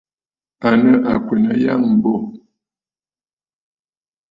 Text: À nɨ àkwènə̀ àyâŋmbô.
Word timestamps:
À 0.67 0.69
nɨ 0.83 0.89
àkwènə̀ 1.11 1.51
àyâŋmbô. 1.55 2.13